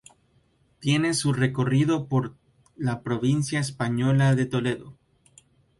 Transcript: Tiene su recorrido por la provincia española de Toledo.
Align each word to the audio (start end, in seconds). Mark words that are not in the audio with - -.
Tiene 0.79 1.13
su 1.13 1.31
recorrido 1.31 2.07
por 2.07 2.33
la 2.75 3.03
provincia 3.03 3.59
española 3.59 4.33
de 4.33 4.47
Toledo. 4.47 4.97